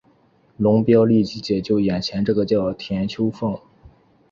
[0.57, 3.59] 龙飙立即解救眼前这个叫田秋凤。